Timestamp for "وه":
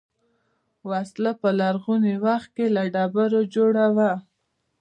3.95-4.11